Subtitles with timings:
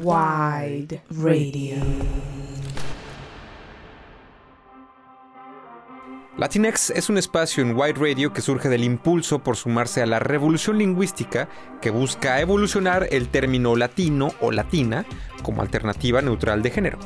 [0.00, 1.74] Wide Radio.
[6.36, 10.20] Latinx es un espacio en Wide Radio que surge del impulso por sumarse a la
[10.20, 11.48] revolución lingüística
[11.80, 15.04] que busca evolucionar el término latino o latina
[15.42, 16.98] como alternativa neutral de género.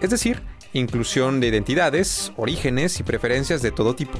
[0.00, 0.42] Es decir,
[0.72, 4.18] inclusión de identidades, orígenes y preferencias de todo tipo.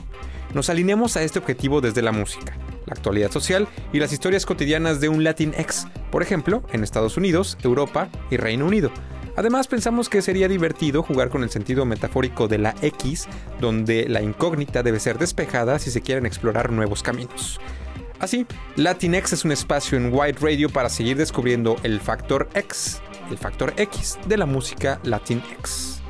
[0.52, 2.58] Nos alineamos a este objetivo desde la música,
[2.88, 7.56] la actualidad social y las historias cotidianas de un Latinx, por ejemplo, en Estados Unidos,
[7.62, 8.90] Europa y Reino Unido
[9.38, 13.28] Además pensamos que sería divertido jugar con el sentido metafórico de la X,
[13.60, 17.60] donde la incógnita debe ser despejada si se quieren explorar nuevos caminos.
[18.18, 23.38] Así, Latinx es un espacio en White Radio para seguir descubriendo el factor X, el
[23.38, 26.02] factor X de la música Latinx.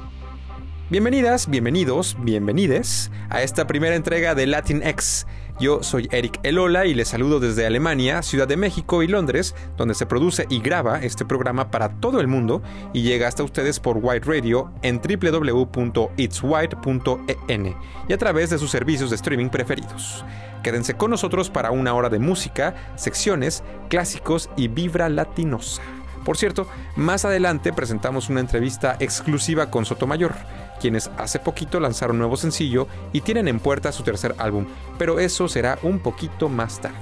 [0.88, 5.26] Bienvenidas, bienvenidos, bienvenides a esta primera entrega de Latinx
[5.60, 9.94] yo soy Eric Elola y les saludo desde Alemania, Ciudad de México y Londres, donde
[9.94, 12.62] se produce y graba este programa para todo el mundo
[12.92, 17.76] y llega hasta ustedes por White Radio en www.itswhite.en
[18.08, 20.24] y a través de sus servicios de streaming preferidos.
[20.62, 25.82] Quédense con nosotros para una hora de música, secciones, clásicos y vibra latinosa.
[26.24, 30.34] Por cierto, más adelante presentamos una entrevista exclusiva con Sotomayor
[30.78, 34.66] quienes hace poquito lanzaron un nuevo sencillo y tienen en puerta su tercer álbum,
[34.98, 36.96] pero eso será un poquito más tarde.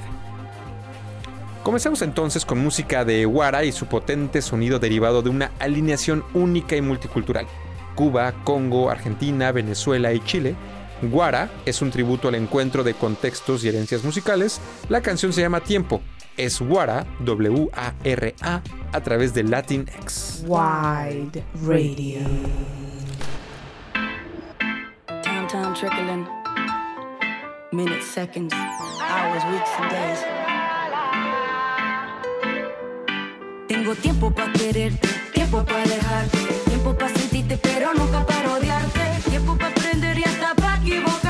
[1.67, 6.77] Comencemos entonces con música de Guara y su potente sonido derivado de una alineación única
[6.77, 7.49] y multicultural.
[7.97, 10.55] Cuba, Congo, Argentina, Venezuela y Chile.
[11.03, 14.61] Guara es un tributo al encuentro de contextos y herencias musicales.
[14.89, 16.03] La canción se llama Tiempo.
[16.37, 20.45] Es Guara, W-A-R-A, a través de Latinx.
[20.47, 22.21] Wide Radio.
[25.79, 26.27] Trickling.
[27.71, 30.21] Minutes, seconds, hours, weeks and days.
[33.69, 39.01] Tengo tiempo para quererte, tiempo para dejarte, tiempo para sentirte, pero nunca para odiarte.
[39.29, 41.26] Tiempo para aprender y hasta para equivocarme.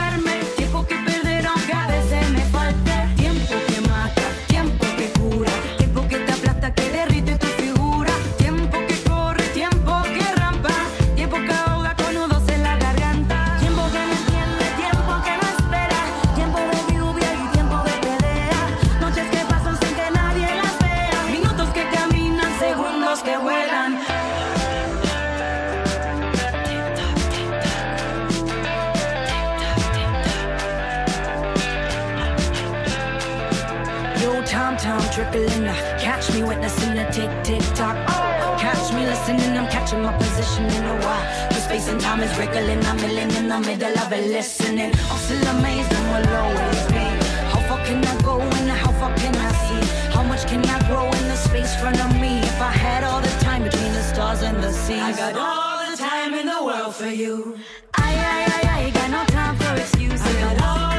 [42.16, 44.92] Time is wriggling, I'm milling in the middle of it, listening.
[45.10, 47.06] I'm still amazed and will always be.
[47.52, 49.82] How far can I go and how far can I see?
[50.10, 52.38] How much can I grow in the space front of me?
[52.38, 55.90] If I had all the time between the stars and the seas, I got all
[55.90, 57.58] the time in the world for you.
[57.94, 60.26] I, I, I, I got no time for excuses.
[60.26, 60.95] I got all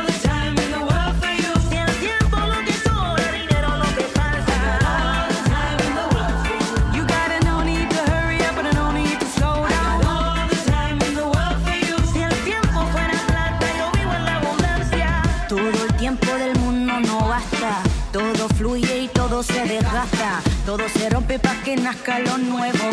[22.08, 22.87] lo nuevo.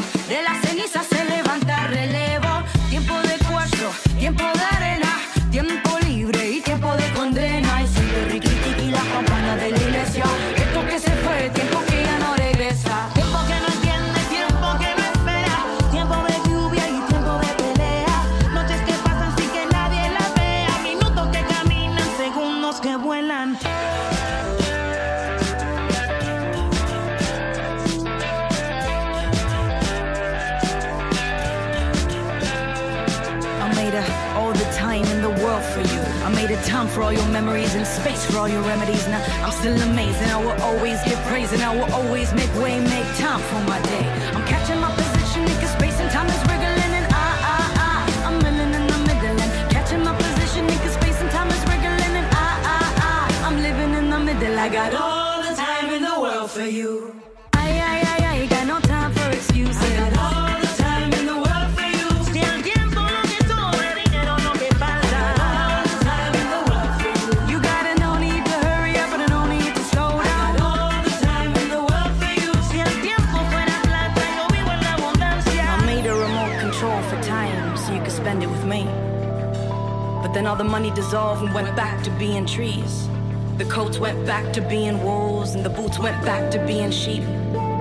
[80.45, 83.09] Then all the money dissolved and went back to being trees.
[83.57, 87.23] The coats went back to being wolves, and the boots went back to being sheep.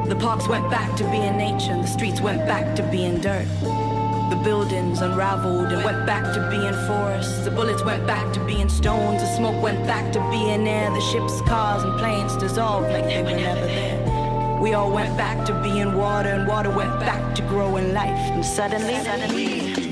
[0.07, 3.49] The parks went back to being nature, and the streets went back to being dirt.
[4.29, 7.43] The buildings unraveled and went back to being forests.
[7.43, 9.21] The bullets went back to being stones.
[9.21, 10.89] The smoke went back to being air.
[10.89, 14.61] The ships, cars, and planes dissolved like they were never there.
[14.61, 18.31] We all went back to being water, and water went back to growing life.
[18.31, 19.91] And suddenly, suddenly,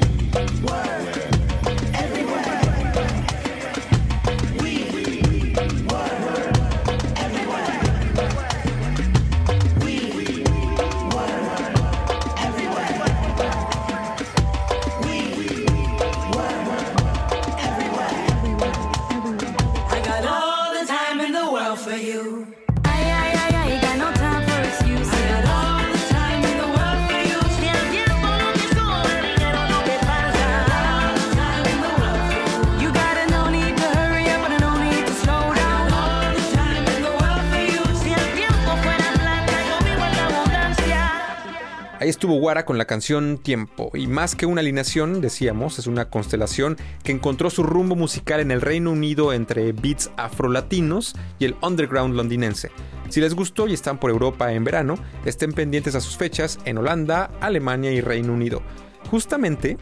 [42.51, 47.49] Con la canción Tiempo, y más que una alineación, decíamos, es una constelación que encontró
[47.49, 52.69] su rumbo musical en el Reino Unido entre beats afrolatinos y el underground londinense.
[53.07, 56.77] Si les gustó y están por Europa en verano, estén pendientes a sus fechas en
[56.77, 58.61] Holanda, Alemania y Reino Unido.
[59.09, 59.77] Justamente,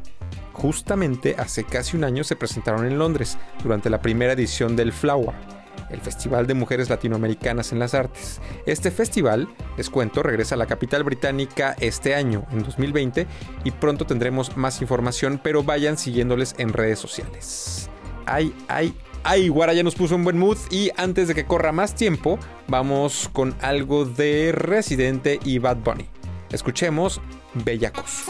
[0.53, 5.58] justamente hace casi un año se presentaron en Londres durante la primera edición del Flower
[5.89, 8.41] el Festival de Mujeres Latinoamericanas en las Artes.
[8.65, 9.47] Este festival,
[9.77, 13.27] les cuento, regresa a la capital británica este año, en 2020,
[13.63, 17.89] y pronto tendremos más información, pero vayan siguiéndoles en redes sociales.
[18.25, 18.93] Ay, ay,
[19.23, 22.39] ay, Guara ya nos puso un buen mood y antes de que corra más tiempo,
[22.67, 26.05] vamos con algo de Residente y Bad Bunny.
[26.51, 27.21] Escuchemos
[27.53, 28.25] Bellacos.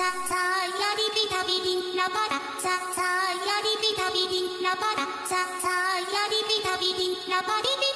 [7.42, 7.89] nobody knew.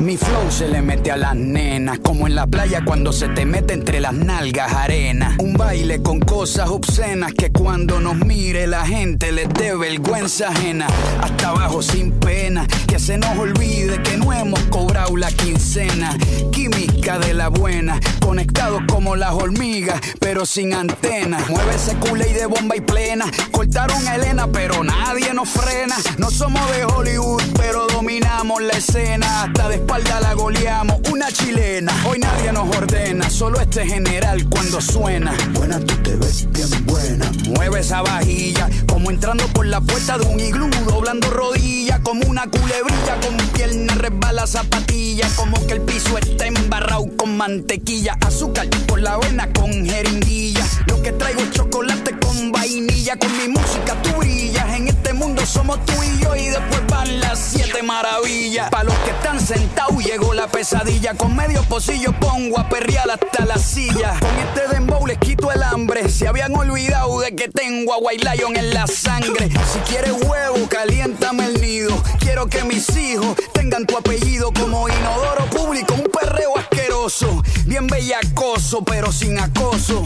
[0.00, 3.44] Mi flow se le mete a las nenas, como en la playa cuando se te
[3.44, 5.36] mete entre las nalgas arena.
[5.38, 10.86] Un baile con cosas obscenas que cuando nos mire la gente les dé vergüenza ajena.
[11.20, 16.16] Hasta abajo sin pena, que se nos olvide que no hemos cobrado la quincena.
[16.50, 21.44] Química de la buena, conectados como las hormigas, pero sin antena.
[21.50, 23.26] Mueve ese culé de bomba y plena.
[23.50, 25.96] Cortaron a Elena, pero nadie nos frena.
[26.16, 29.42] No somos de Hollywood, pero dominamos la escena.
[29.42, 31.92] Hasta de espalda la goleamos, una chilena.
[32.08, 35.34] Hoy nadie nos ordena, solo este general cuando suena.
[35.52, 37.28] Buena, tú te ves bien buena.
[37.48, 42.46] Mueve esa vajilla, como entrando por la puerta de un iglú, doblando rodillas, como una
[42.46, 49.00] culebrilla, con pierna resbala zapatilla, como que el piso está embarrado con mantequilla, azúcar por
[49.00, 50.64] la avena con jeringuilla.
[50.86, 54.72] Lo que traigo es chocolate con vainilla, con mi música tú brillas.
[54.72, 58.70] En este mundo somos tú y yo y después van las siete maravillas.
[58.70, 63.44] Para los que están sentados llegó la pesadilla, con medio pocillo pongo a perrear hasta
[63.44, 64.18] la silla.
[64.18, 68.26] Con este dembow les quito el hambre, se habían olvidado de que tengo a White
[68.30, 69.50] Lion en la sangre.
[69.70, 72.02] Si quieres huevo, caliéntame el nido.
[72.18, 78.82] Quiero que mis hijos tengan tu apellido como inodoro público, un perreo asqueroso, bien bellacoso,
[78.82, 80.02] pero sin acoso.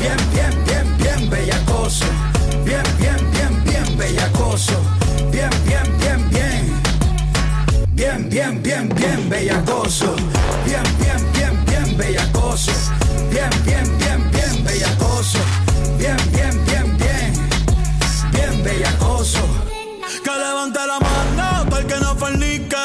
[0.00, 2.04] Bien, bien, bien, bien bellacoso.
[2.64, 4.74] Bien, bien, bien, bien bellacoso.
[5.30, 6.82] Bien, bien, bien, bien.
[7.92, 10.14] Bien, bien, bien, bien bellacoso.
[10.64, 12.72] Bien, bien, bien, bien bellacoso.
[13.30, 15.38] Bien, bien, bien, bien bellacoso.
[15.98, 17.32] Bien, bien, bien, bien.
[18.32, 19.40] Bien bellacoso.
[20.22, 22.76] Que levante la mano, el que no fornique.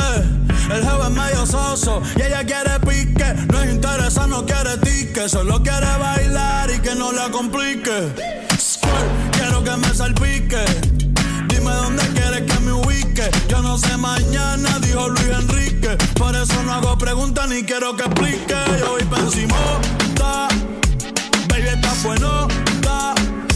[0.74, 3.34] El jefe es medio soso y ella quiere pique.
[3.52, 5.28] No es interesa, no quiere tique.
[5.28, 8.14] Solo quiere bailar y que no la complique.
[9.64, 10.58] Que me salpique.
[11.48, 13.30] Dime dónde quieres que me ubique.
[13.48, 15.98] Yo no sé mañana, dijo Luis Enrique.
[16.16, 18.56] Por eso no hago preguntas ni quiero que explique.
[18.80, 19.56] Yo voy pa' encima,
[21.48, 22.48] Baby, está bueno,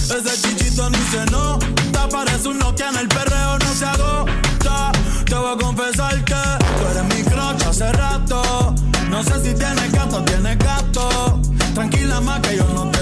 [0.03, 2.07] Ese chichito ni se nota.
[2.09, 4.91] Parece un Nokia en el perreo, no se agota.
[5.25, 8.75] Te voy a confesar que tú eres mi crocha hace rato.
[9.09, 11.41] No sé si tienes gato, tienes gato.
[11.73, 12.94] Tranquila más que yo no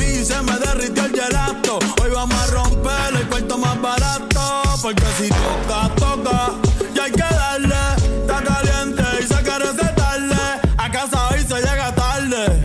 [0.00, 1.78] y se me derritió el gelato.
[2.02, 4.62] Hoy vamos a romper el cuarto más barato.
[4.80, 6.52] Porque si toca, toca.
[6.94, 7.74] Y hay que darle.
[8.20, 10.36] Está caliente y se quiere tarde.
[10.78, 12.60] A casa hoy se llega tarde.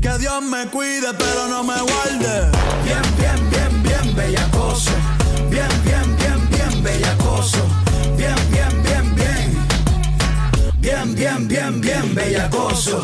[0.00, 2.50] Que Dios me cuide, pero no me guarde.
[2.84, 4.92] Bien, bien, bien, bien bellacoso.
[5.50, 7.58] Bien, bien, bien, bien bellacoso.
[8.16, 9.66] Bien, bien, bien, bien.
[10.80, 13.02] Bien, bien, bien, bien bellacoso.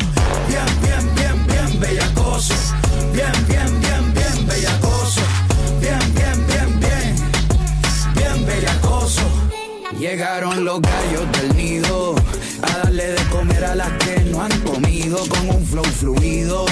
[10.25, 12.15] Llegaron los gallos del nido
[12.63, 16.65] a darle de comer a las que no han comido con un flow fluido.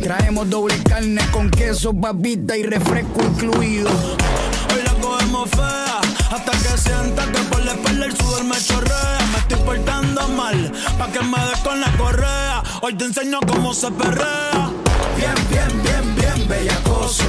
[0.00, 3.90] Traemos doble carne con queso, papita y refresco incluido.
[3.90, 9.18] Hoy la cogemos fea hasta que sienta que por la espalda el sudor me chorrea.
[9.32, 12.62] Me estoy portando mal pa' que me des con la correa.
[12.80, 14.70] Hoy te enseño cómo se perrea.
[15.16, 17.24] Bien, bien, bien, bien, bellacoso.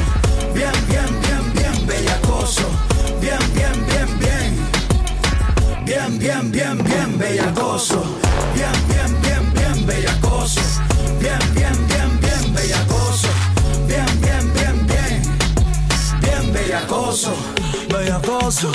[0.53, 2.69] Bien, bien, bien, bien, bellacoso.
[3.19, 3.95] Bien, bien, bien, bien.
[5.86, 8.01] Bien, bien, bien, bien, bellacoso.
[8.56, 10.62] Bien, bien, bien, bien, bellacoso.
[11.20, 13.27] Bien, bien, bien, bien, bellacoso.
[13.88, 15.22] Bien, bien, bien, bien.
[16.22, 17.36] Bien, bellacoso.
[17.88, 18.72] Bellacoso.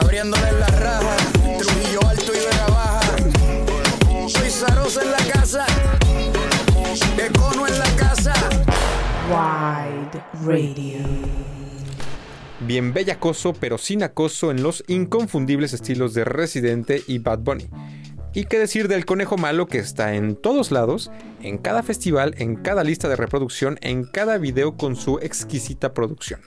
[0.00, 1.16] Abriéndole la raja.
[1.58, 3.00] Trujillo alto y Vega baja.
[4.28, 5.66] Soy Zarosa en la casa.
[7.18, 8.32] Econo en la casa.
[9.28, 11.35] Wide Radio.
[12.66, 17.68] Bien bellacoso, pero sin acoso en los inconfundibles estilos de Residente y Bad Bunny.
[18.34, 22.56] Y qué decir del conejo malo que está en todos lados, en cada festival, en
[22.56, 26.40] cada lista de reproducción, en cada video con su exquisita producción.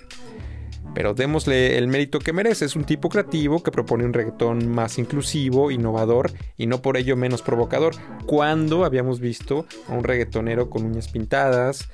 [0.94, 4.98] Pero démosle el mérito que merece, es un tipo creativo que propone un reggaetón más
[4.98, 7.96] inclusivo, innovador y no por ello menos provocador.
[8.26, 11.88] Cuando habíamos visto a un reggaetonero con uñas pintadas,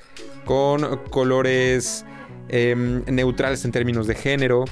[0.46, 2.05] con colores
[2.50, 4.66] em, neutrales en términos de género.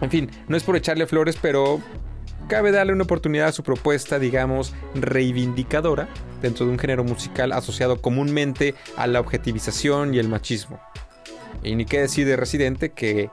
[0.00, 1.80] En fin, no es por echarle flores, pero
[2.48, 6.08] cabe darle una oportunidad a su propuesta, digamos, reivindicadora
[6.42, 10.80] dentro de un género musical asociado comúnmente a la objetivización y el machismo.
[11.62, 13.30] Y ni qué decir de Residente que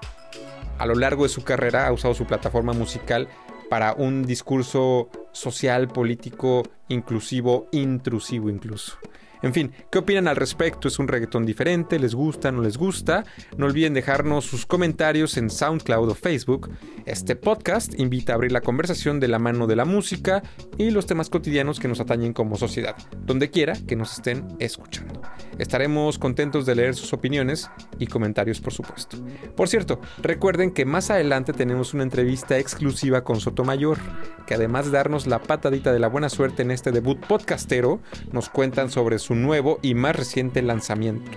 [0.77, 3.27] a lo largo de su carrera ha usado su plataforma musical
[3.69, 8.97] para un discurso social, político, inclusivo, intrusivo incluso.
[9.41, 10.87] En fin, ¿qué opinan al respecto?
[10.87, 11.97] ¿Es un reggaetón diferente?
[11.99, 12.51] ¿Les gusta?
[12.51, 13.25] ¿No les gusta?
[13.57, 16.69] No olviden dejarnos sus comentarios en SoundCloud o Facebook.
[17.05, 20.43] Este podcast invita a abrir la conversación de la mano de la música
[20.77, 22.95] y los temas cotidianos que nos atañen como sociedad,
[23.25, 25.21] donde quiera que nos estén escuchando.
[25.61, 29.17] Estaremos contentos de leer sus opiniones y comentarios, por supuesto.
[29.55, 33.99] Por cierto, recuerden que más adelante tenemos una entrevista exclusiva con Sotomayor,
[34.47, 38.01] que además de darnos la patadita de la buena suerte en este debut podcastero,
[38.31, 41.29] nos cuentan sobre su nuevo y más reciente lanzamiento.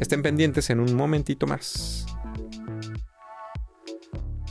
[0.00, 2.06] Estén pendientes en un momentito más.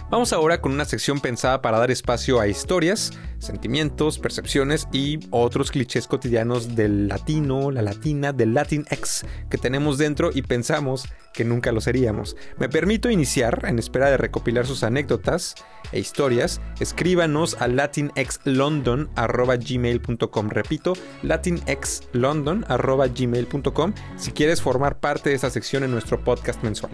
[0.09, 3.11] Vamos ahora con una sección pensada para dar espacio a historias,
[3.43, 10.29] sentimientos, percepciones y otros clichés cotidianos del latino, la latina, del Latinx que tenemos dentro
[10.33, 12.37] y pensamos que nunca lo seríamos.
[12.57, 15.55] Me permito iniciar, en espera de recopilar sus anécdotas
[15.91, 20.49] e historias, escríbanos a latinxlondon.gmail.com.
[20.49, 26.93] Repito, latinxlondon.gmail.com si quieres formar parte de esta sección en nuestro podcast mensual.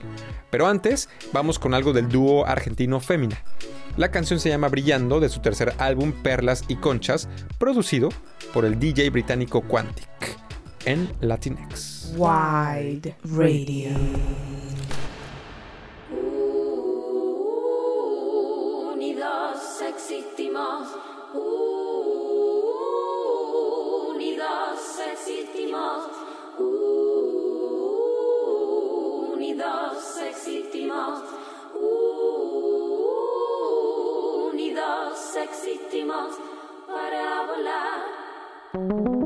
[0.50, 3.44] Pero antes, vamos con algo del dúo argentino Fémina.
[4.00, 7.28] La canción se llama Brillando de su tercer álbum Perlas y Conchas,
[7.58, 8.08] producido
[8.54, 10.08] por el DJ británico Quantic
[10.86, 12.14] en Latinx.
[12.16, 13.90] Wide Radio.
[18.94, 20.88] Unidos existimos.
[24.16, 24.80] Unidos
[25.12, 26.06] existimos.
[29.36, 31.39] Unidos existimos.
[34.70, 36.38] Unidos existimos
[36.86, 39.19] para volar.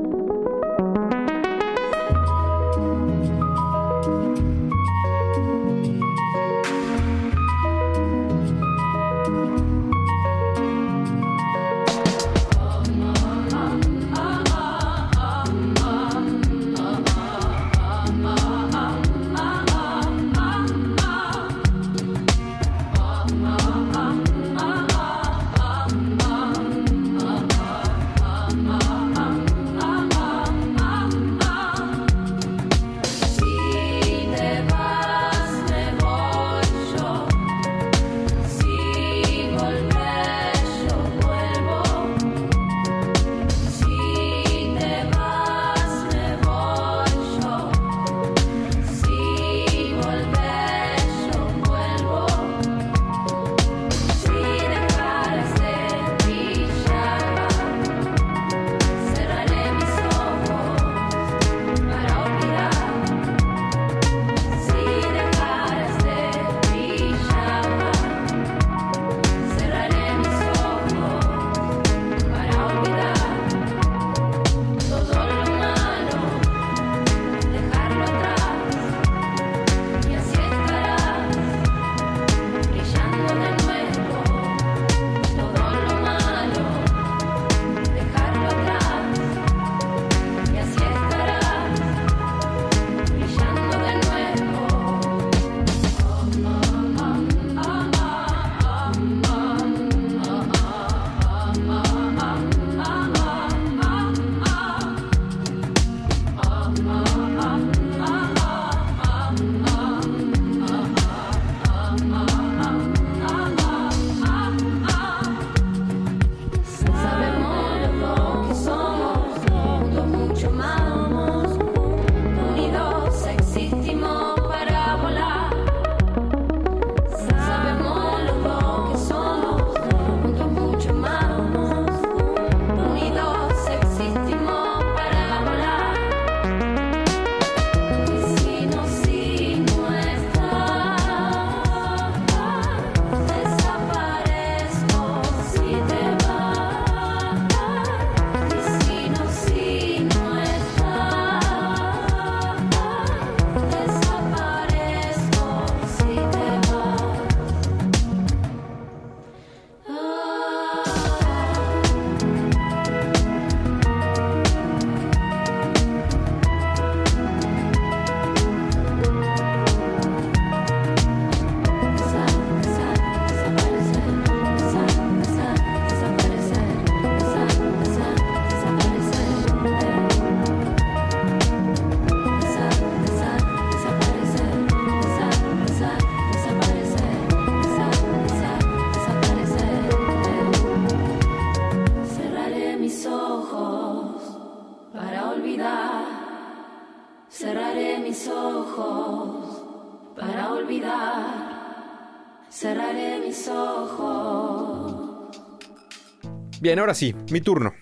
[206.64, 207.74] Bien, ahora sí, mi turno.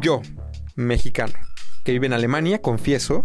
[0.00, 0.22] Yo,
[0.76, 1.32] mexicano,
[1.82, 3.24] que vive en Alemania, confieso,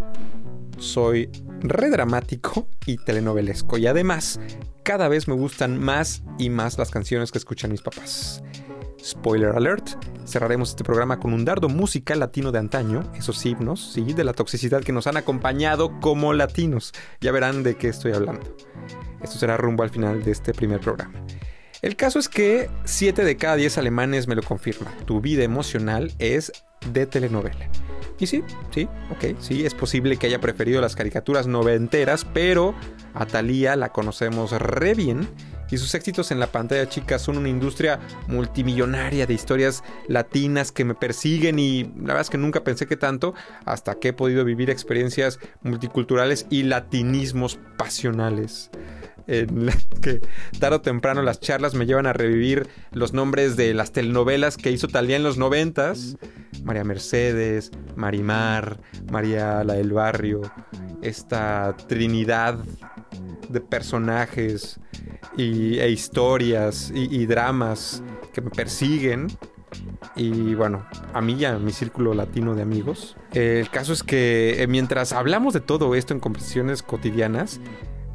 [0.79, 3.77] soy re dramático y telenovelesco.
[3.77, 4.39] Y además,
[4.81, 8.41] cada vez me gustan más y más las canciones que escuchan mis papás.
[8.99, 9.89] Spoiler alert,
[10.25, 14.33] cerraremos este programa con un dardo musical latino de antaño, esos himnos, sí, de la
[14.33, 16.93] toxicidad que nos han acompañado como latinos.
[17.21, 18.57] Ya verán de qué estoy hablando.
[19.21, 21.13] Esto será rumbo al final de este primer programa.
[21.85, 24.91] El caso es que 7 de cada 10 alemanes me lo confirman.
[25.05, 26.51] Tu vida emocional es
[26.91, 27.69] de telenovela.
[28.17, 32.73] Y sí, sí, ok, sí, es posible que haya preferido las caricaturas noventeras, pero
[33.13, 35.29] a Thalía la conocemos re bien
[35.69, 40.85] y sus éxitos en la pantalla chica son una industria multimillonaria de historias latinas que
[40.85, 44.43] me persiguen y la verdad es que nunca pensé que tanto hasta que he podido
[44.43, 48.71] vivir experiencias multiculturales y latinismos pasionales
[49.27, 50.21] en la que
[50.59, 54.71] tarde o temprano las charlas me llevan a revivir los nombres de las telenovelas que
[54.71, 56.17] hizo Talía en los noventas.
[56.63, 58.79] María Mercedes, Marimar,
[59.11, 60.41] María la del Barrio,
[61.01, 62.57] esta trinidad
[63.49, 64.79] de personajes
[65.37, 69.27] y, e historias y, dramas que me persiguen.
[70.15, 73.17] Y bueno, a mí y a mi círculo latino de amigos.
[73.33, 77.59] Eh, el caso es que eh, mientras hablamos de todo esto en conversaciones cotidianas,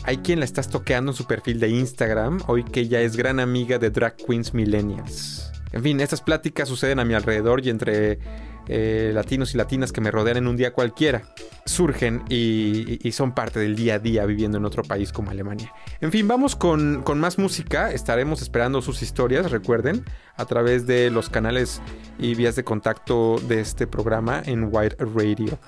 [0.04, 3.40] hay quien la está toqueando en su perfil de Instagram, hoy que ya es gran
[3.40, 5.50] amiga de Drag Queens Millennials.
[5.72, 8.18] En fin, estas pláticas suceden a mi alrededor y entre
[8.66, 11.22] eh, latinos y latinas que me rodean en un día cualquiera.
[11.64, 15.72] Surgen y, son parte del día a día viviendo en otro país como Alemania.
[16.00, 17.92] En fin, vamos con, con más música.
[17.92, 20.04] Estaremos esperando sus historias, recuerden,
[20.36, 21.80] a través de los canales
[22.18, 25.58] y vías de contacto de este programa en White Radio.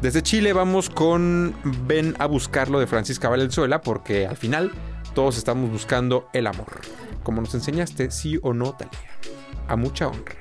[0.00, 1.54] Desde Chile vamos con
[1.86, 4.70] Ven a buscarlo de Francisca Valenzuela porque al final
[5.14, 6.80] todos estamos buscando el amor.
[7.22, 8.92] Como nos enseñaste, sí o no, Talía.
[9.68, 10.36] A mucha honra.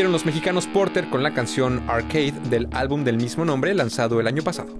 [0.00, 4.26] Estuvieron los mexicanos Porter con la canción Arcade del álbum del mismo nombre lanzado el
[4.26, 4.78] año pasado.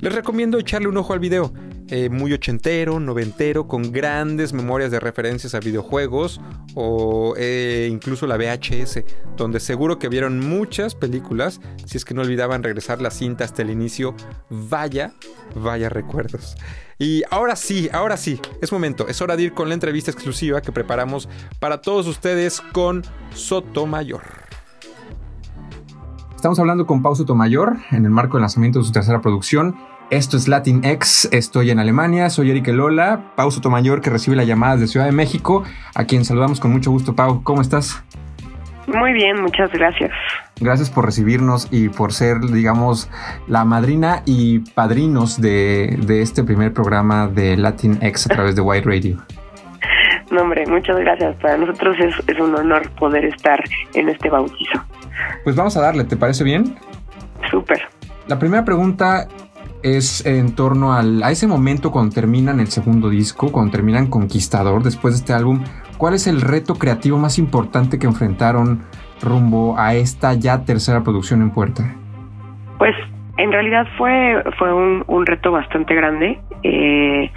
[0.00, 1.52] Les recomiendo echarle un ojo al video,
[1.88, 6.40] eh, muy ochentero, noventero, con grandes memorias de referencias a videojuegos
[6.74, 9.04] o eh, incluso la VHS,
[9.36, 13.60] donde seguro que vieron muchas películas, si es que no olvidaban regresar la cinta hasta
[13.60, 14.14] el inicio.
[14.48, 15.12] Vaya,
[15.54, 16.56] vaya recuerdos.
[16.98, 20.62] Y ahora sí, ahora sí, es momento, es hora de ir con la entrevista exclusiva
[20.62, 21.28] que preparamos
[21.60, 23.02] para todos ustedes con
[23.34, 24.43] Sotomayor.
[26.44, 29.76] Estamos hablando con Pau Sotomayor en el marco del lanzamiento de su tercera producción.
[30.10, 34.44] Esto es Latin X, estoy en Alemania, soy Eric Lola, Pau Sotomayor que recibe la
[34.44, 37.16] llamada de Ciudad de México, a quien saludamos con mucho gusto.
[37.16, 38.04] Pau, ¿cómo estás?
[38.86, 40.10] Muy bien, muchas gracias.
[40.60, 43.08] Gracias por recibirnos y por ser, digamos,
[43.48, 48.60] la madrina y padrinos de, de este primer programa de Latin X a través de
[48.60, 49.16] White Radio.
[50.30, 51.36] No, hombre, muchas gracias.
[51.36, 53.62] Para nosotros es, es un honor poder estar
[53.94, 54.82] en este bautizo.
[55.44, 56.76] Pues vamos a darle, ¿te parece bien?
[57.50, 57.82] Súper.
[58.26, 59.28] La primera pregunta
[59.82, 64.82] es en torno al, a ese momento cuando terminan el segundo disco, cuando terminan Conquistador,
[64.82, 65.62] después de este álbum,
[65.98, 68.82] ¿cuál es el reto creativo más importante que enfrentaron
[69.20, 71.94] rumbo a esta ya tercera producción en puerta?
[72.78, 72.94] Pues
[73.36, 76.40] en realidad fue, fue un, un reto bastante grande.
[76.62, 77.30] Eh,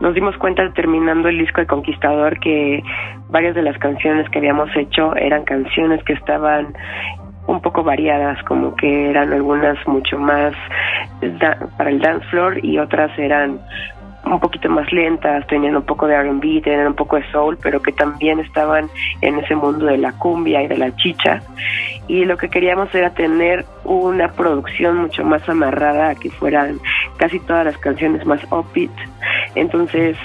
[0.00, 2.82] nos dimos cuenta terminando el disco de Conquistador que
[3.28, 6.74] varias de las canciones que habíamos hecho eran canciones que estaban
[7.46, 10.52] un poco variadas, como que eran algunas mucho más
[11.76, 13.58] para el dance floor y otras eran
[14.34, 17.80] un poquito más lentas, tenían un poco de R&B, tenían un poco de soul, pero
[17.80, 18.88] que también estaban
[19.20, 21.42] en ese mundo de la cumbia y de la chicha.
[22.06, 26.80] Y lo que queríamos era tener una producción mucho más amarrada, que fueran
[27.16, 28.90] casi todas las canciones más upbeat.
[29.54, 30.16] Entonces,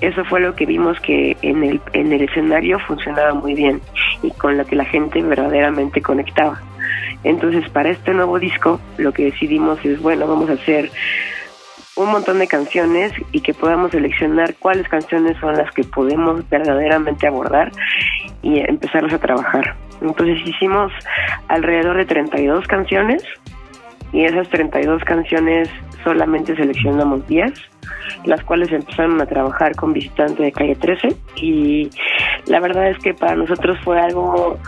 [0.00, 3.80] eso fue lo que vimos que en el, en el escenario funcionaba muy bien
[4.22, 6.60] y con lo que la gente verdaderamente conectaba.
[7.22, 10.90] Entonces, para este nuevo disco, lo que decidimos es, bueno, vamos a hacer
[11.96, 17.26] un montón de canciones y que podamos seleccionar cuáles canciones son las que podemos verdaderamente
[17.26, 17.72] abordar
[18.42, 19.76] y empezarlas a trabajar.
[20.00, 20.92] Entonces hicimos
[21.48, 23.22] alrededor de 32 canciones
[24.12, 25.68] y esas 32 canciones
[26.02, 27.52] solamente seleccionamos 10,
[28.24, 31.90] las cuales empezaron a trabajar con visitantes de calle 13 y
[32.46, 34.58] la verdad es que para nosotros fue algo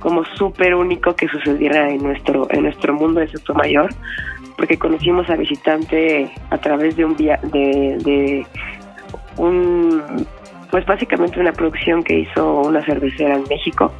[0.00, 3.90] como súper único que sucediera en nuestro en nuestro mundo de Mayor
[4.56, 8.46] porque conocimos a visitante a través de un via de, de
[9.38, 10.26] un
[10.70, 13.92] pues básicamente una producción que hizo una cervecera en México.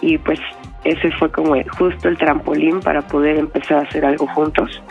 [0.00, 0.40] Y pues
[0.84, 4.82] ese fue como justo el trampolín para poder empezar a hacer algo juntos.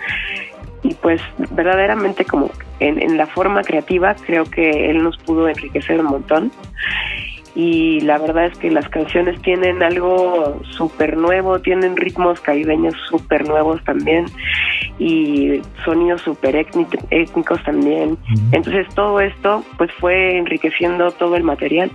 [0.83, 5.99] Y pues verdaderamente como en, en la forma creativa creo que él nos pudo enriquecer
[5.99, 6.51] un montón
[7.55, 13.47] y la verdad es que las canciones tienen algo súper nuevo, tienen ritmos caribeños súper
[13.47, 14.25] nuevos también
[14.99, 18.17] y sonidos súper étnicos también.
[18.51, 21.91] Entonces todo esto pues fue enriqueciendo todo el material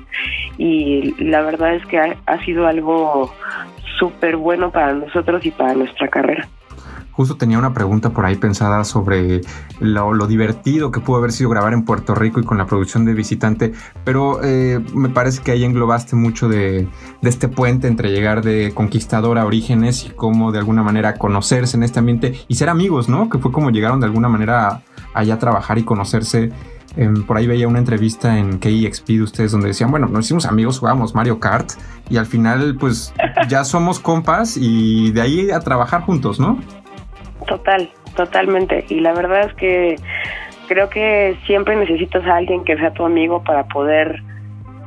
[0.59, 3.33] y la verdad es que ha, ha sido algo
[3.99, 6.49] súper bueno para nosotros y para nuestra carrera.
[7.17, 9.41] Justo tenía una pregunta por ahí pensada sobre
[9.79, 13.15] lo, divertido que pudo haber sido grabar en Puerto Rico y con la producción de
[13.15, 13.73] visitante,
[14.05, 16.89] pero eh, me parece que ahí englobaste mucho de,
[17.23, 21.85] este puente entre llegar de conquistador a orígenes y cómo de alguna manera conocerse en
[21.85, 23.29] este ambiente y ser amigos, ¿no?
[23.29, 24.83] Que fue como llegaron de alguna manera
[25.15, 26.51] allá a trabajar y conocerse.
[26.97, 30.47] Em, por ahí veía una entrevista en KEXP de ustedes donde decían, bueno, nos hicimos
[30.47, 31.73] amigos, jugábamos Mario Kart
[32.09, 33.13] y al final pues
[33.49, 36.59] ya somos compas y de ahí a trabajar juntos, ¿no?
[37.47, 38.85] Total, totalmente.
[38.89, 39.97] Y la verdad es que
[40.69, 44.23] creo que siempre necesitas a alguien que sea tu amigo para poder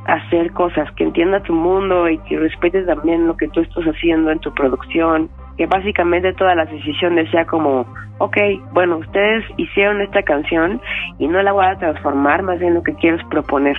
[0.06, 4.30] hacer cosas, que entienda tu mundo y que respete también lo que tú estás haciendo
[4.30, 8.36] en tu producción, que básicamente todas las decisiones sea como, ok,
[8.72, 10.80] bueno, ustedes hicieron esta canción
[11.18, 13.76] y no la voy a transformar, más bien lo que quiero es proponer.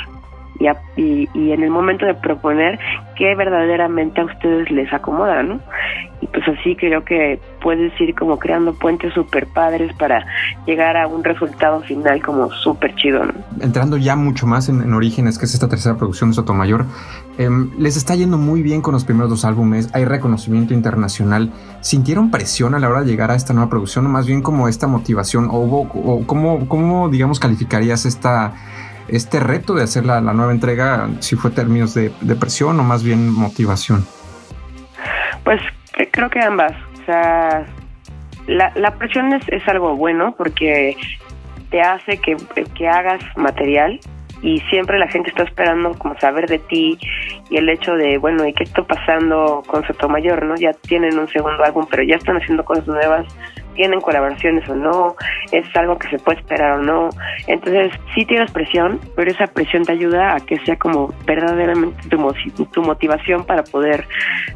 [0.60, 2.78] Y, y, en el momento de proponer
[3.15, 5.62] qué verdaderamente a ustedes les acomoda, ¿no?
[6.22, 10.26] Y pues así creo que puedes ir como creando puentes súper padres para
[10.65, 13.34] llegar a un resultado final como súper chido, ¿no?
[13.62, 16.86] Entrando ya mucho más en, Orígenes, que es esta tercera producción de Sotomayor,
[17.38, 21.52] eh, les está yendo muy bien con los primeros dos álbumes, hay reconocimiento internacional.
[21.80, 24.67] ¿Sintieron presión a la hora de llegar a esta nueva producción o más bien como
[24.67, 25.48] esta motivación?
[25.50, 28.54] ¿O, hubo, o cómo, cómo, digamos, calificarías esta
[29.12, 33.32] este reto de hacer la, nueva entrega, si fue términos de, presión o más bien
[33.32, 34.06] motivación?
[35.43, 35.62] Pues
[36.12, 36.74] creo que ambas.
[37.02, 37.65] O sea,
[38.48, 40.95] la, la presión es, es algo bueno porque
[41.69, 42.36] te hace que,
[42.76, 44.00] que hagas material
[44.41, 46.98] y siempre la gente está esperando como saber de ti
[47.50, 50.45] y el hecho de, bueno, ¿y qué está pasando con Sotomayor?
[50.45, 50.56] ¿no?
[50.56, 53.26] Ya tienen un segundo álbum, pero ya están haciendo cosas nuevas,
[53.80, 55.15] tienen colaboraciones o no,
[55.54, 57.08] es algo que se puede esperar o no.
[57.48, 62.65] Entonces, sí tienes presión, pero esa presión te ayuda a que sea como verdaderamente tu,
[62.65, 64.06] tu motivación para poder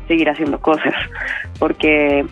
[0.09, 0.93] seguir haciendo cosas.
[1.57, 2.25] Porque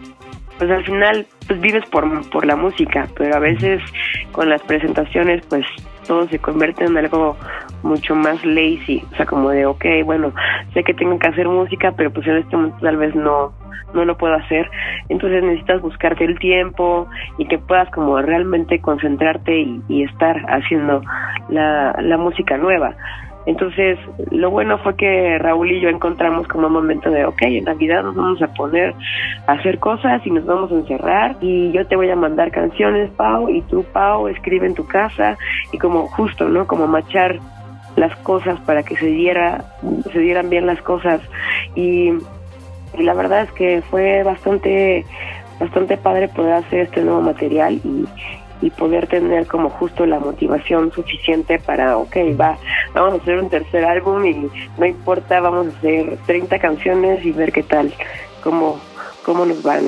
[0.57, 3.81] pues al final pues vives por, por la música, pero a veces
[4.33, 5.65] con las presentaciones pues
[6.05, 7.37] todo se convierte en algo
[7.83, 10.33] mucho más lazy, o sea, como de, ok, bueno,
[10.73, 13.53] sé que tengo que hacer música, pero pues en este momento tal vez no,
[13.93, 14.69] no lo puedo hacer,
[15.09, 21.01] entonces necesitas buscarte el tiempo y que puedas como realmente concentrarte y, estar haciendo
[21.49, 22.95] la, la música nueva.
[23.45, 23.97] Entonces,
[24.29, 28.03] lo bueno fue que Raúl y yo encontramos como un momento de, ok, en Navidad
[28.03, 28.93] nos vamos a poner
[29.47, 33.09] a hacer cosas y nos vamos a encerrar y yo te voy a mandar canciones,
[33.11, 35.37] Pau, y tú, Pau, escribe en tu casa
[35.71, 36.67] y como justo, ¿no?
[36.67, 37.39] Como machar
[37.95, 39.65] las cosas para que se diera,
[40.11, 41.21] se dieran bien las cosas
[41.75, 42.11] y,
[42.97, 45.05] la verdad es que fue bastante,
[45.59, 48.05] bastante padre poder hacer este nuevo material y,
[48.61, 52.57] y poder tener como justo la motivación suficiente para, ok, va,
[52.93, 57.31] vamos a hacer un tercer álbum y no importa, vamos a hacer 30 canciones y
[57.31, 57.93] ver qué tal,
[58.43, 58.79] cómo,
[59.25, 59.83] cómo nos van.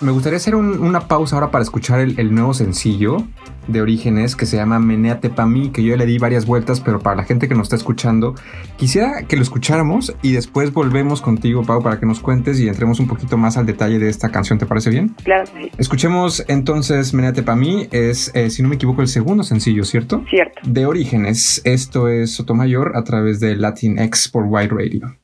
[0.00, 3.18] Me gustaría hacer un- una pausa ahora para escuchar el nuevo sencillo
[3.68, 6.80] de Orígenes que se llama Menéate pa' mí, que yo ya le di varias vueltas,
[6.80, 8.34] pero para la gente que nos está escuchando,
[8.76, 13.00] quisiera que lo escucháramos y después volvemos contigo, Pau, para que nos cuentes y entremos
[13.00, 14.58] un poquito más al detalle de esta canción.
[14.58, 15.14] ¿Te parece bien?
[15.24, 19.42] Claro sí, Escuchemos entonces Menéate pa' mí, es, eh, si no me equivoco, el segundo
[19.42, 20.24] sencillo, ¿cierto?
[20.28, 20.60] cierto.
[20.64, 25.16] De Orígenes, esto es Sotomayor a través de Latin X por White Radio.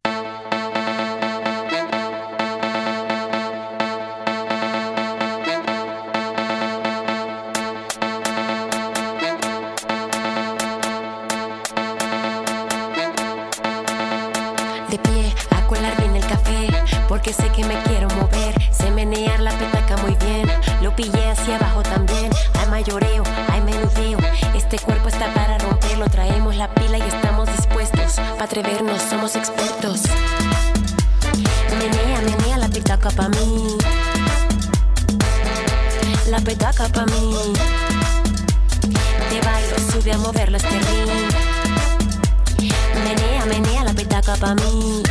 [33.06, 33.78] Petaca pa' mí.
[36.28, 37.52] La petaca pa' mí.
[39.30, 41.10] Te bailo, sube a moverlo este ring.
[43.04, 45.02] Menea, menea la petaca pa' mí.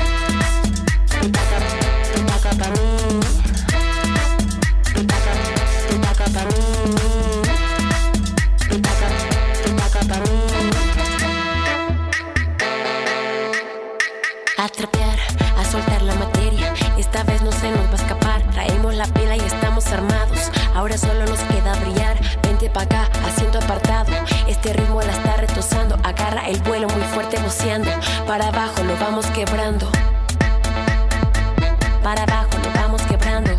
[20.76, 22.20] Ahora solo nos queda brillar.
[22.44, 24.12] Vente pa' acá, asiento apartado.
[24.46, 25.98] Este ritmo la está retosando.
[26.04, 27.90] Agarra el vuelo muy fuerte boceando.
[28.28, 29.90] Para abajo lo vamos quebrando.
[32.04, 33.52] Para abajo lo vamos quebrando.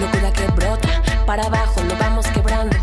[0.00, 0.88] Locura que brota.
[1.26, 2.76] Para abajo lo vamos quebrando.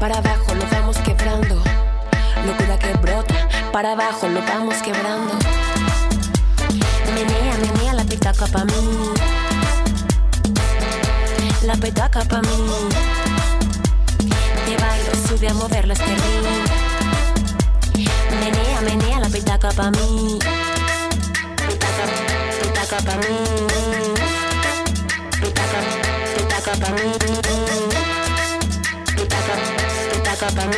[0.00, 1.54] Para abajo lo vamos quebrando.
[2.44, 3.34] Locura que brota.
[3.70, 5.34] Para abajo lo vamos quebrando.
[7.14, 9.21] Menea, menea la petaca pa' mí.
[11.72, 12.48] La petaca pa' mí.
[14.66, 16.68] Te bailo, sube a moverla este ring.
[18.40, 20.38] Menea, menea la petaca pa' mí.
[21.66, 22.04] Petaca,
[22.60, 23.36] petaca pa' mí.
[25.40, 25.80] Petaca,
[26.36, 27.10] petaca pa' mí.
[29.16, 29.54] Petaca,
[30.12, 30.76] petaca pa' mí.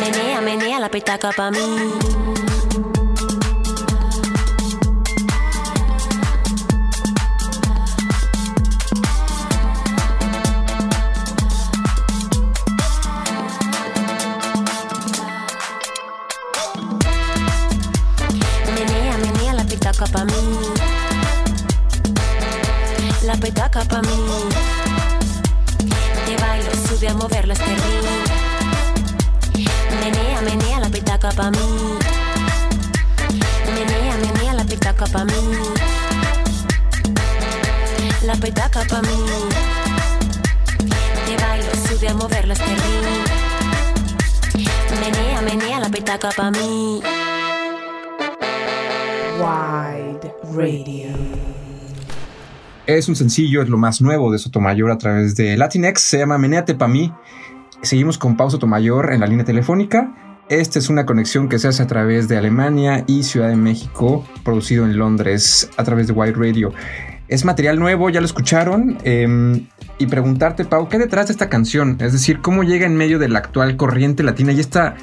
[0.00, 2.51] Menea, menea la petaca pa' mí.
[52.98, 56.36] Es un sencillo, es lo más nuevo de Sotomayor a través de Latinx, se llama
[56.36, 57.10] Menéate pa' mí.
[57.80, 60.42] Seguimos con Pau Sotomayor en la línea telefónica.
[60.50, 64.26] Esta es una conexión que se hace a través de Alemania y Ciudad de México,
[64.44, 66.74] producido en Londres a través de White Radio.
[67.28, 68.98] Es material nuevo, ya lo escucharon.
[69.04, 69.66] eh,
[69.98, 71.96] y preguntarte, Pau, ¿qué detrás de esta canción?
[71.98, 74.96] Es decir, ¿cómo llega en medio de la actual corriente latina y esta,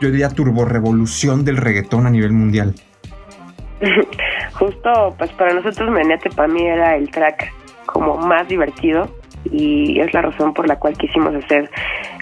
[0.00, 2.76] yo diría, turborevolución del reggaetón a nivel mundial?
[4.54, 7.52] Justo, pues para nosotros Menete para mí era el track
[7.86, 9.08] como más divertido
[9.50, 11.68] y es la razón por la cual quisimos hacer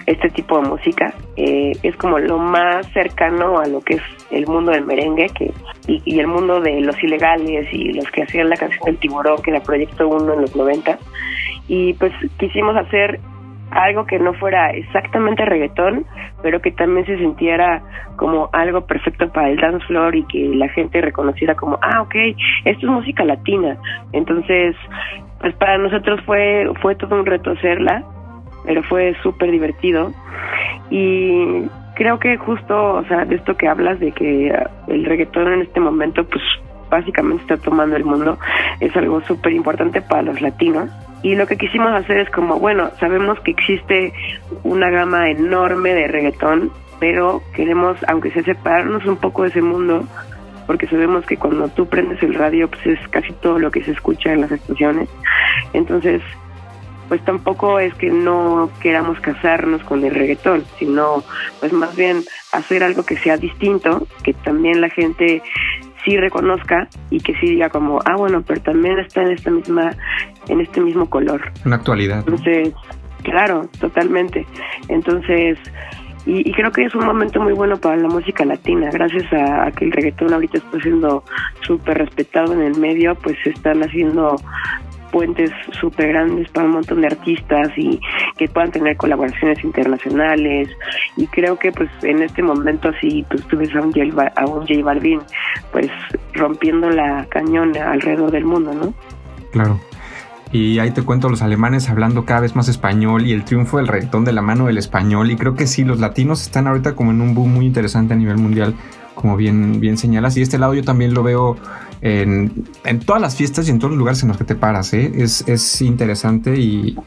[0.07, 1.13] este tipo de música.
[1.35, 4.01] Eh, es como lo más cercano a lo que es
[4.31, 5.53] el mundo del merengue que
[5.87, 9.51] y, el mundo de los ilegales y los que hacían la canción del tiburón que
[9.51, 10.97] era Proyecto 1 en los 90
[11.67, 13.19] y pues quisimos hacer
[13.71, 16.05] algo que no fuera exactamente reggaetón,
[16.41, 17.81] pero que también se sintiera
[18.17, 22.15] como algo perfecto para el dance floor y que la gente reconociera como, ah, ok,
[22.65, 23.77] esto es música latina.
[24.11, 24.75] Entonces,
[25.39, 28.03] pues para nosotros fue, fue todo un reto hacerla,
[28.65, 30.11] pero fue súper divertido.
[30.89, 31.63] Y
[31.95, 34.53] creo que justo, o sea, de esto que hablas, de que
[34.87, 36.43] el reggaetón en este momento, pues
[36.89, 38.37] básicamente está tomando el mundo,
[38.79, 40.89] es algo súper importante para los latinos.
[41.23, 44.13] Y lo que quisimos hacer es como, bueno, sabemos que existe
[44.63, 50.07] una gama enorme de reggaetón, pero queremos, aunque sea separarnos un poco de ese mundo,
[50.65, 53.91] porque sabemos que cuando tú prendes el radio, pues es casi todo lo que se
[53.91, 55.09] escucha en las estaciones.
[55.73, 56.21] Entonces,
[57.11, 61.23] pues tampoco es que no queramos casarnos con el reggaetón, sino
[61.59, 65.43] pues más bien hacer algo que sea distinto, que también la gente
[66.03, 69.91] sí reconozca y que sí diga como, ah, bueno, pero también está en esta misma,
[70.47, 71.41] en este mismo color.
[71.65, 72.19] Una actualidad.
[72.19, 72.73] Entonces,
[73.23, 74.45] claro, totalmente.
[74.87, 75.57] Entonces,
[76.25, 79.65] y, y, creo que es un momento muy bueno para la música latina, gracias a,
[79.65, 81.23] a que el reggaetón ahorita está siendo
[81.61, 84.35] súper respetado en el medio, pues se están haciendo
[85.11, 87.99] puentes súper grandes para un montón de artistas y
[88.37, 90.69] que puedan tener colaboraciones internacionales
[91.17, 94.83] y creo que pues en este momento así pues tú ves a un J, a
[94.83, 95.19] Balvin
[95.71, 95.89] pues
[96.33, 98.93] rompiendo la cañón alrededor del mundo, ¿no?
[99.51, 99.79] Claro.
[100.51, 103.87] Y ahí te cuento los alemanes hablando cada vez más español y el triunfo del
[103.87, 105.31] reggaetón de la mano del español.
[105.31, 108.17] Y creo que sí, los latinos están ahorita como en un boom muy interesante a
[108.17, 108.75] nivel mundial,
[109.21, 110.35] como bien, bien señalas.
[110.37, 111.57] Y este lado yo también lo veo
[112.01, 114.93] en, en todas las fiestas y en todos los lugares en los que te paras.
[114.93, 115.11] ¿eh?
[115.15, 116.97] Es, es interesante y,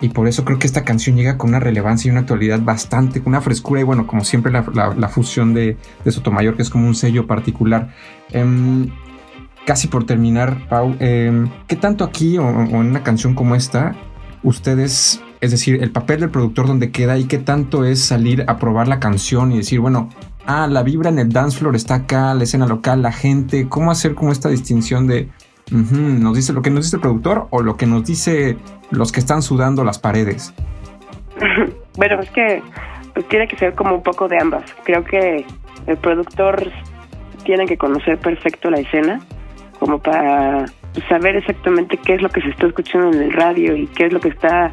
[0.00, 3.20] y por eso creo que esta canción llega con una relevancia y una actualidad bastante,
[3.20, 4.64] con una frescura y bueno, como siempre la,
[4.96, 7.94] la, fusión de, de, Sotomayor, que es como un sello particular.
[8.34, 8.88] Um,
[9.66, 13.94] casi por terminar, Pau, eh, ¿qué tanto aquí o, o, en una canción como esta,
[14.42, 18.56] ustedes, es decir, el papel del productor donde queda y qué tanto es salir a
[18.56, 20.08] probar la canción y decir, bueno,
[20.46, 23.90] ah, la vibra en el dance floor está acá, la escena local, la gente, cómo
[23.90, 25.28] hacer como esta distinción de,
[25.70, 28.56] nos dice lo que nos dice el productor o lo que nos dice
[28.90, 30.54] los que están sudando las paredes?
[31.96, 32.62] Bueno, es que
[33.12, 34.64] pues, tiene que ser como un poco de ambas.
[34.84, 35.44] Creo que
[35.86, 36.70] el productor
[37.44, 39.20] tiene que conocer perfecto la escena
[39.78, 40.66] como para
[41.08, 44.12] saber exactamente qué es lo que se está escuchando en el radio y qué es
[44.12, 44.72] lo que está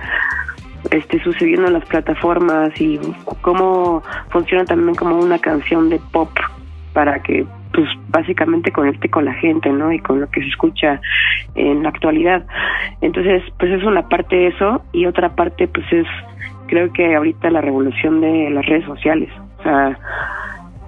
[0.91, 2.99] este, sucediendo en las plataformas y
[3.41, 6.29] cómo funciona también como una canción de pop
[6.93, 9.91] para que pues básicamente conecte con la gente, ¿no?
[9.91, 10.99] Y con lo que se escucha
[11.53, 12.45] en la actualidad.
[13.01, 16.07] Entonces, pues es una parte de eso y otra parte pues es
[16.67, 19.29] creo que ahorita la revolución de las redes sociales.
[19.59, 19.99] O sea,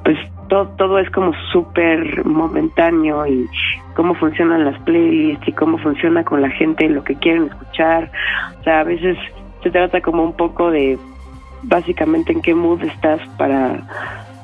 [0.04, 3.47] pues todo, todo es como súper momentáneo y
[3.95, 8.12] cómo funcionan las playlists y cómo funciona con la gente lo que quieren escuchar.
[8.60, 9.18] O sea, a veces
[9.64, 10.97] se trata como un poco de
[11.64, 13.84] básicamente en qué mood estás para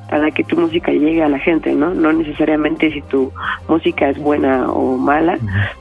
[0.10, 1.94] para que tu música llegue a la gente, ¿no?
[1.94, 3.32] No necesariamente si tu
[3.68, 5.38] música es buena o mala,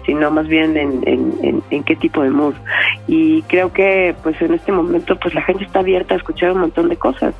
[0.06, 2.54] sino más bien en, en, en, en, qué tipo de mood.
[3.06, 6.60] Y creo que pues en este momento pues la gente está abierta a escuchar un
[6.60, 7.34] montón de cosas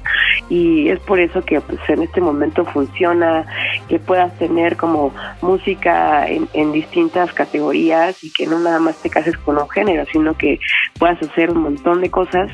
[0.49, 3.47] y es por eso que pues en este momento funciona
[3.89, 9.11] que puedas tener como música en, en distintas categorías y que no nada más te
[9.11, 10.59] cases con un género, sino que
[10.99, 12.51] puedas hacer un montón de cosas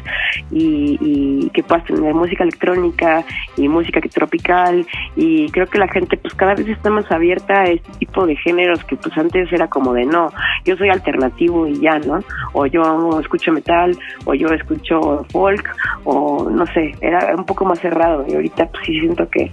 [0.51, 3.25] y, y que puedas tener música electrónica
[3.57, 7.63] y música que tropical y creo que la gente pues cada vez está más abierta
[7.63, 10.29] a este tipo de géneros que pues antes era como de no,
[10.65, 12.21] yo soy alternativo y ya, ¿no?
[12.53, 15.69] O yo escucho metal o yo escucho folk
[16.05, 19.53] o no sé, era un poco más cerrado y ahorita pues sí siento que,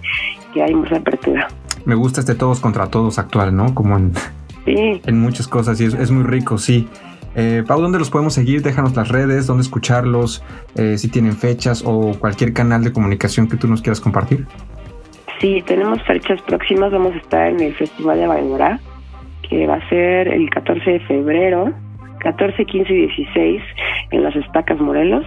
[0.53, 1.47] que hay más apertura.
[1.85, 3.73] Me gusta este todos contra todos actual, ¿no?
[3.73, 4.13] Como en,
[4.65, 5.01] sí.
[5.05, 6.87] en muchas cosas y es, es muy rico, sí.
[7.39, 8.63] Eh, Pau, ¿dónde los podemos seguir?
[8.63, 10.43] Déjanos las redes, dónde escucharlos,
[10.75, 14.47] eh, si tienen fechas o cualquier canal de comunicación que tú nos quieras compartir.
[15.39, 16.91] Sí, tenemos fechas próximas.
[16.91, 18.79] Vamos a estar en el Festival de Baigorá,
[19.47, 21.71] que va a ser el 14 de febrero,
[22.21, 23.61] 14, 15 y 16
[24.09, 25.25] en las Estacas Morelos.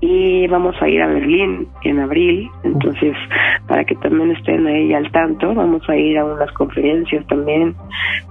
[0.00, 3.16] Y vamos a ir a Berlín en abril, entonces
[3.66, 7.74] para que también estén ahí al tanto, vamos a ir a unas conferencias también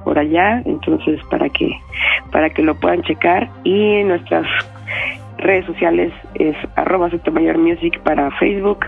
[0.03, 1.71] por allá, entonces para que
[2.31, 4.45] para que lo puedan checar y nuestras
[5.37, 8.85] redes sociales es arroba Sotomayor Music para Facebook,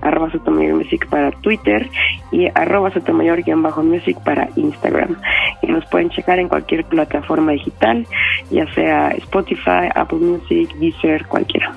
[0.00, 1.88] arroba Sotomayor Music para Twitter
[2.32, 5.16] y arroba Sotomayor bajo Music para Instagram.
[5.62, 8.06] Y nos pueden checar en cualquier plataforma digital,
[8.50, 11.72] ya sea Spotify, Apple Music, Deezer, cualquiera.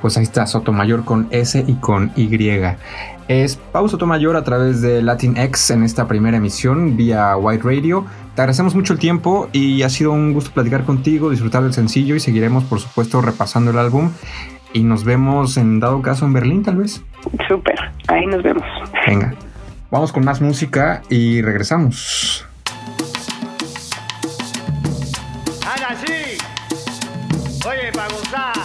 [0.00, 2.30] Pues ahí está, Sotomayor con S y con Y.
[3.28, 8.04] Es Pau Sotomayor a través de Latinx en esta primera emisión vía White Radio.
[8.34, 12.16] Te agradecemos mucho el tiempo y ha sido un gusto platicar contigo, disfrutar del sencillo
[12.16, 14.10] y seguiremos, por supuesto, repasando el álbum.
[14.72, 17.02] Y nos vemos en dado caso en Berlín, tal vez.
[17.48, 17.78] Súper,
[18.08, 18.64] ahí nos vemos.
[19.06, 19.34] Venga,
[19.90, 22.46] vamos con más música y regresamos.
[26.06, 26.38] Sí.
[27.66, 28.59] Oye, para gozar.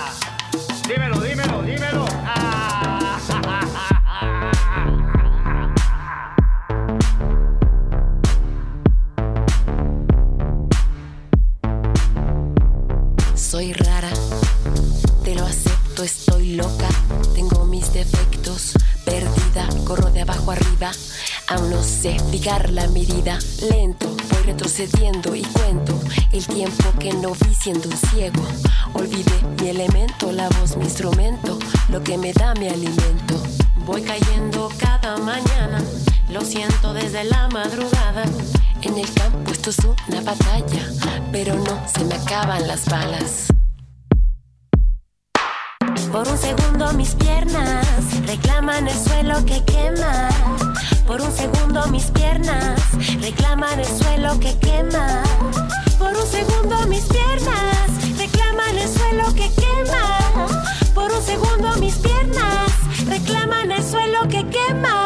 [20.51, 20.91] Arriba,
[21.47, 23.39] aún no sé fijar la medida,
[23.69, 25.99] lento, voy retrocediendo y cuento
[26.31, 28.43] el tiempo que no vi siendo un ciego,
[28.93, 31.57] olvidé mi elemento, la voz, mi instrumento,
[31.89, 33.41] lo que me da mi alimento,
[33.85, 35.83] voy cayendo cada mañana
[36.29, 38.23] Lo siento desde la madrugada.
[38.81, 39.77] En el campo esto es
[40.07, 40.89] una batalla,
[41.31, 43.54] pero no se me acaban las balas.
[46.15, 47.85] Por un segundo mis piernas
[48.25, 50.29] reclaman el suelo que quema.
[51.05, 52.79] Por un segundo mis piernas
[53.19, 55.23] reclaman el suelo que quema.
[55.99, 60.55] Por un segundo mis piernas reclaman el suelo que quema.
[60.93, 62.71] Por un segundo mis piernas
[63.09, 65.04] reclaman el suelo que quema.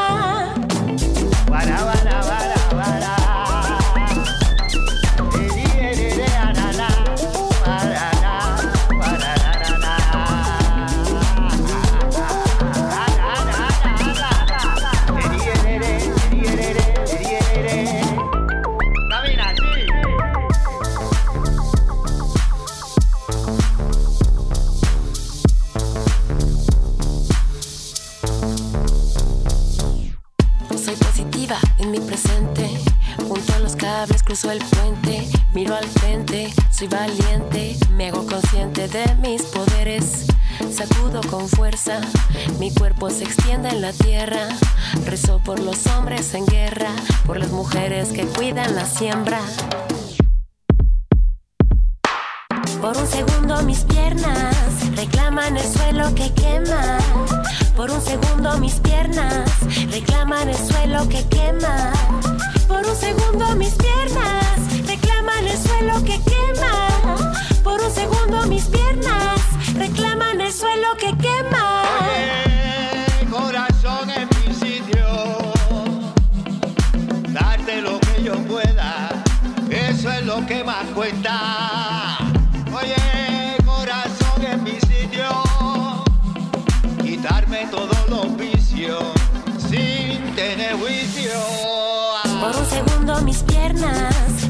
[48.72, 49.40] La siembra.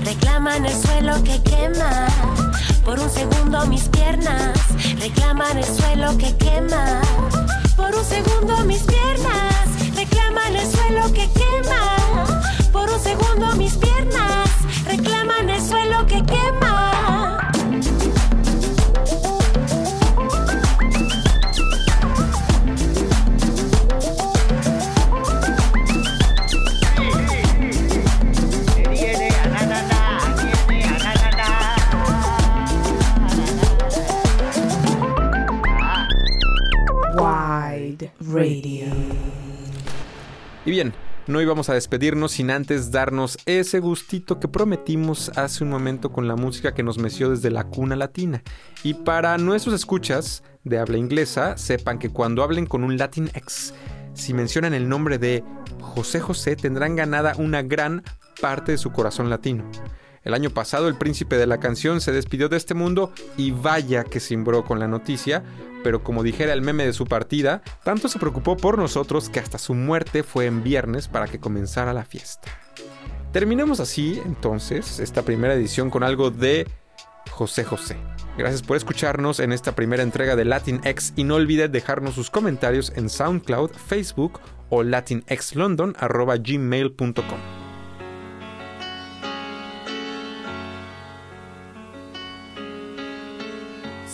[0.04, 2.08] Reclaman el suelo que quema.
[2.84, 4.58] Por un segundo mis piernas
[5.00, 7.02] reclaman el suelo que quema.
[7.76, 12.32] Por un segundo mis piernas reclaman el suelo que quema.
[12.72, 13.89] Por un segundo mis piernas
[41.30, 46.28] no íbamos a despedirnos sin antes darnos ese gustito que prometimos hace un momento con
[46.28, 48.42] la música que nos meció desde la cuna latina.
[48.84, 53.76] Y para nuestros escuchas de habla inglesa, sepan que cuando hablen con un Latinx,
[54.16, 55.44] si mencionan el nombre de
[55.80, 58.04] José José, tendrán ganada una gran
[58.42, 59.70] parte de su corazón latino.
[60.24, 64.04] El año pasado el príncipe de la canción se despidió de este mundo y vaya
[64.04, 65.44] que cimbró con la noticia,
[65.84, 69.58] pero como dijera el meme de su partida, tanto se preocupó por nosotros que hasta
[69.58, 72.50] su muerte fue en viernes para que comenzara la fiesta.
[73.32, 76.68] Terminemos así entonces esta primera edición con algo de
[77.30, 77.98] José José.
[78.38, 82.92] Gracias por escucharnos en esta primera entrega de Latinx y no olviden dejarnos sus comentarios
[82.96, 84.40] en SoundCloud, Facebook
[84.70, 87.69] o latinxlondon.gmail.com.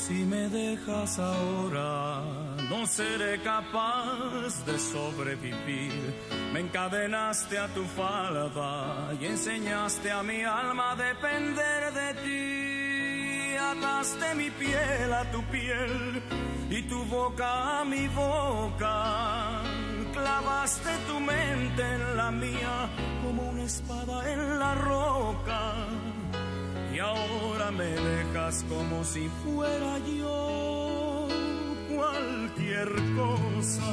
[0.07, 2.21] Si me dejas ahora,
[2.69, 6.13] no seré capaz de sobrevivir.
[6.53, 13.57] Me encadenaste a tu falda y enseñaste a mi alma a depender de ti.
[13.57, 16.21] Ataste mi piel a tu piel
[16.69, 19.63] y tu boca a mi boca.
[20.13, 22.89] Clavaste tu mente en la mía
[23.23, 25.87] como una espada en la roca.
[26.95, 31.27] Y ahora me dejas como si fuera yo
[31.93, 32.87] cualquier
[33.17, 33.91] cosa.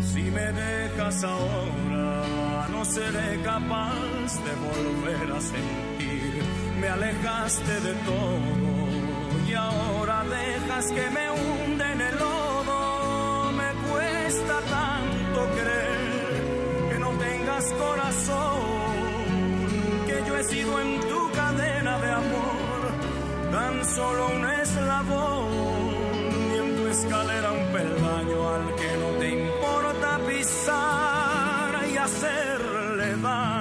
[0.00, 6.42] Si me dejas ahora, no seré capaz de volver a sentir.
[6.80, 13.52] Me alejaste de todo y ahora dejas que me hunde en el lodo.
[13.52, 18.79] Me cuesta tanto creer que no tengas corazón
[20.48, 22.80] en tu cadena de amor
[23.52, 25.48] tan solo un eslabón
[26.50, 33.59] y en tu escalera un peldaño al que no te importa pisar y hacerle daño.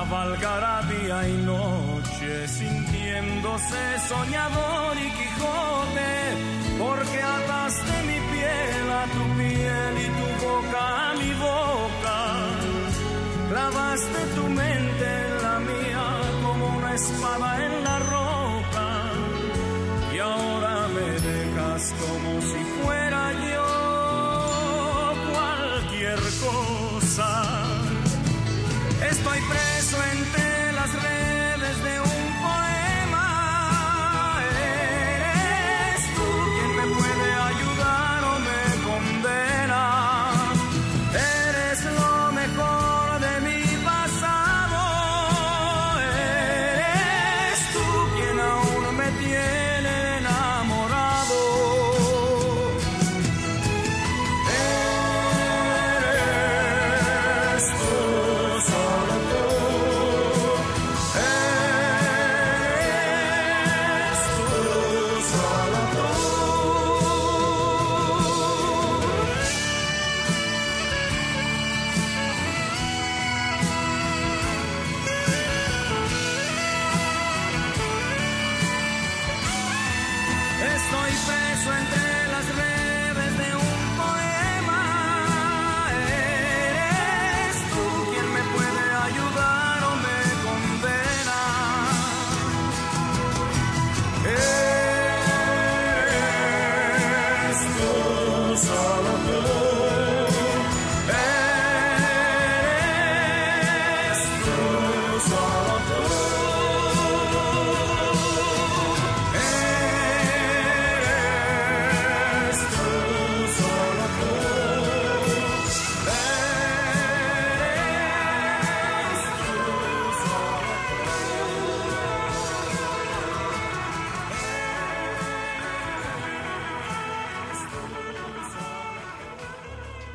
[0.00, 5.79] Cabalgará día y noche, sintiéndose soñador y Quijote,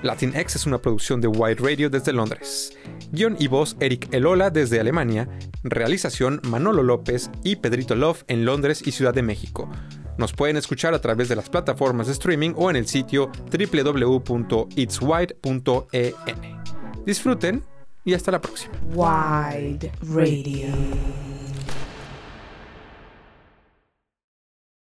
[0.05, 2.77] Latinx es una producción de White Radio desde Londres.
[3.11, 5.27] Guión y voz Eric Elola desde Alemania.
[5.63, 9.69] Realización Manolo López y Pedrito Love en Londres y Ciudad de México.
[10.17, 14.25] Nos pueden escuchar a través de las plataformas de streaming o en el sitio www.itswide.en.
[17.05, 17.63] Disfruten
[18.05, 18.75] y hasta la próxima.
[18.93, 20.67] Wide Radio.